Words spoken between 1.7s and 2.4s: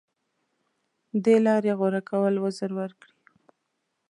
غوره کول